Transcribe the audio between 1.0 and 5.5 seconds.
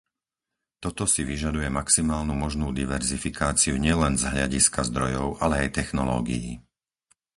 si vyžaduje maximálnu možnú diverzifikáciu nielen z hľadiska zdrojov,